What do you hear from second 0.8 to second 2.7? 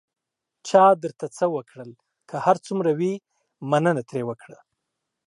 درته څه وکړل، که هر